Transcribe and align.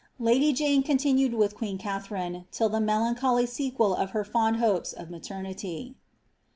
Lady 0.17 0.51
Jane 0.51 0.81
con 0.81 0.97
tinued 0.97 1.33
with 1.35 1.53
queen 1.55 1.77
Katharine, 1.77 2.45
till 2.51 2.69
the 2.69 2.79
melancholy 2.79 3.45
sequel 3.45 3.93
of 3.93 4.09
her 4.17 4.23
food 4.23 4.55
hopes 4.55 4.93
of 4.93 5.11
maternity. 5.11 5.93